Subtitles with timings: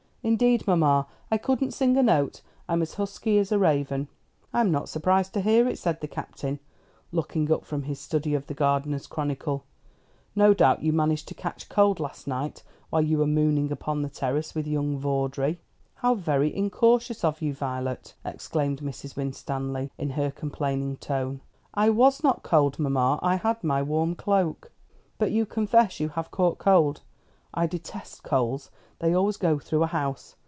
[0.23, 2.43] "Indeed, mamma, I couldn't sing a note.
[2.69, 4.07] I'm as husky as a raven."
[4.53, 6.59] "I'm not surprised to hear it," said the Captain,
[7.11, 9.63] looking up from his study of The Gardener's Chronicle.
[10.35, 12.61] "No doubt you managed to catch cold last night,
[12.91, 15.59] while you were mooning upon the terrace with young Vawdrey."
[15.95, 19.15] "How very incautious of you, Violet!" exclaimed Mrs.
[19.15, 21.41] Winstanley, in her complaining tone.
[21.73, 24.71] "I was not cold, mamma; I had my warm cloak."
[25.17, 27.01] "But you confess you have caught cold.
[27.53, 30.35] I detest colds; they always go through a house.